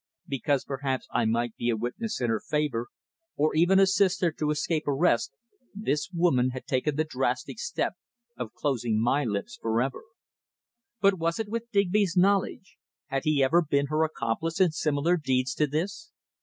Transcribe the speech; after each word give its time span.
Because, 0.27 0.65
perhaps, 0.65 1.05
I 1.11 1.25
might 1.25 1.55
be 1.55 1.69
a 1.69 1.77
witness 1.77 2.19
in 2.21 2.29
her 2.29 2.39
favour, 2.39 2.87
or 3.35 3.53
even 3.53 3.77
assist 3.79 4.19
her 4.21 4.31
to 4.31 4.49
escape 4.49 4.87
arrest, 4.87 5.31
this 5.75 6.09
woman 6.11 6.49
had 6.49 6.65
taken 6.65 6.95
the 6.95 7.03
drastic 7.03 7.59
step 7.59 7.93
of 8.35 8.51
closing 8.51 8.99
my 8.99 9.23
lips 9.23 9.59
for 9.61 9.79
ever. 9.79 10.01
But 11.01 11.19
was 11.19 11.37
it 11.37 11.49
with 11.49 11.69
Digby's 11.71 12.17
knowledge? 12.17 12.77
Had 13.09 13.25
he 13.25 13.43
ever 13.43 13.61
been 13.61 13.85
her 13.89 14.03
accomplice 14.03 14.59
in 14.59 14.71
similar 14.71 15.17
deeds 15.17 15.53
to 15.53 15.67
this? 15.67 16.11